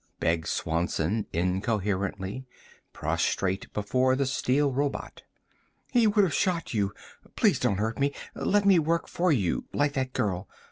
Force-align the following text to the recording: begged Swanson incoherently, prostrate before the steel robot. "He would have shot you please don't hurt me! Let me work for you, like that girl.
begged 0.19 0.47
Swanson 0.47 1.27
incoherently, 1.31 2.47
prostrate 2.91 3.71
before 3.71 4.15
the 4.15 4.25
steel 4.25 4.71
robot. 4.71 5.21
"He 5.91 6.07
would 6.07 6.23
have 6.23 6.33
shot 6.33 6.73
you 6.73 6.91
please 7.35 7.59
don't 7.59 7.77
hurt 7.77 7.99
me! 7.99 8.11
Let 8.33 8.65
me 8.65 8.79
work 8.79 9.07
for 9.07 9.31
you, 9.31 9.65
like 9.73 9.93
that 9.93 10.13
girl. 10.13 10.49